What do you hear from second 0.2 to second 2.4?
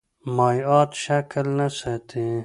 مایعات شکل نه ساتي.